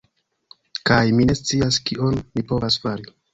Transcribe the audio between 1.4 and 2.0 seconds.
scias